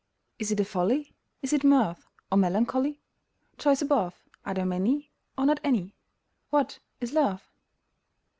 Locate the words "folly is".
0.65-1.53